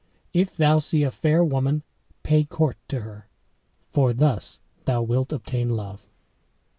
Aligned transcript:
If 0.33 0.57
thou 0.57 0.79
see 0.79 1.03
a 1.03 1.11
fair 1.11 1.43
woman, 1.43 1.83
pay 2.23 2.43
court 2.43 2.77
to 2.87 3.01
her, 3.01 3.29
for 3.91 4.13
thus 4.13 4.59
thou 4.85 5.03
wilt 5.03 5.31
obtain 5.31 5.69
love." 5.69 6.09